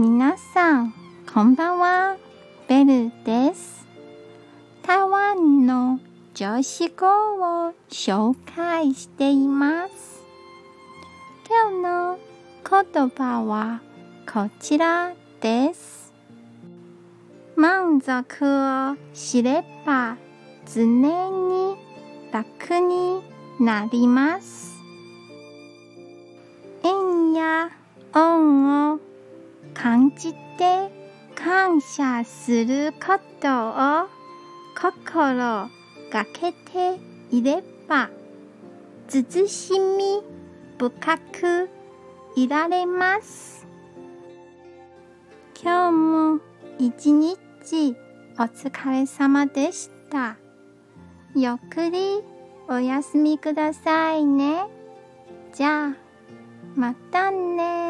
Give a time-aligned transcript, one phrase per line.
[0.00, 0.94] 皆さん、
[1.34, 2.16] こんばんは。
[2.68, 3.84] ベルです。
[4.84, 5.98] 台湾の
[6.34, 7.08] 女子語
[7.66, 10.22] を紹介しています。
[11.48, 12.18] 今日の
[12.94, 13.80] 言葉は
[14.32, 16.14] こちらです。
[17.56, 20.16] 満足を知れば
[20.72, 21.74] 常に
[22.30, 23.20] 楽に
[23.58, 24.76] なります。
[26.84, 27.70] 縁や
[28.14, 29.00] 恩を
[29.80, 30.90] 感じて
[31.36, 34.08] 感謝することを
[34.76, 36.98] 心がけて
[37.30, 38.10] いれば
[39.08, 40.20] 慎しみ
[40.78, 41.70] 深く
[42.34, 43.66] いられます。
[45.62, 46.40] 今日も
[46.78, 47.96] 一日
[48.38, 50.36] お疲れ様でした。
[51.36, 52.22] ゆっくり
[52.68, 54.66] お休みくださいね。
[55.54, 55.96] じゃあ
[56.74, 57.87] またね。